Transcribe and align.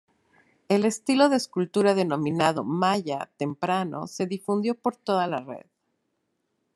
El 0.67 0.83
estilo 0.83 1.29
de 1.29 1.35
escultura 1.35 1.93
denominado 1.93 2.63
maya 2.63 3.29
temprano 3.37 4.07
se 4.07 4.25
difundió 4.25 4.73
por 4.73 4.95
toda 4.95 5.27
la 5.27 5.41
red. 5.41 5.65